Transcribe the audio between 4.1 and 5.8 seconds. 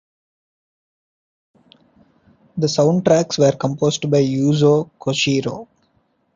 Yuzo Koshiro.